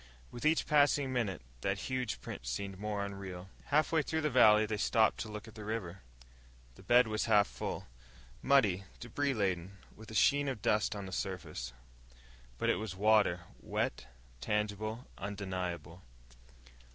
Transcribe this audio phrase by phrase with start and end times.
[0.31, 3.49] With each passing minute, that huge print seemed more unreal.
[3.65, 6.01] Halfway through the valley they stopped to look at the river.
[6.73, 7.85] The bed was half full
[8.41, 11.71] muddy, debris laden, with a sheen of dust on the surface.
[12.57, 14.07] But it was water wet,
[14.39, 16.01] tangible, undeniable.